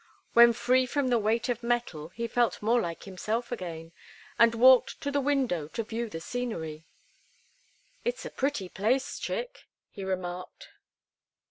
When 0.33 0.51
free 0.51 0.87
from 0.87 1.09
the 1.09 1.19
weight 1.19 1.47
of 1.47 1.61
metal 1.61 2.09
he 2.09 2.25
felt 2.27 2.59
more 2.63 2.81
like 2.81 3.03
himself 3.03 3.51
again, 3.51 3.91
and 4.39 4.55
walked 4.55 4.99
to 5.01 5.11
the 5.11 5.21
window 5.21 5.67
to 5.67 5.83
view 5.83 6.09
the 6.09 6.19
scenery. 6.19 6.87
"It's 8.03 8.25
a 8.25 8.31
pretty 8.31 8.67
place, 8.67 9.19
Chick," 9.19 9.67
he 9.91 10.03
remarked. 10.03 10.69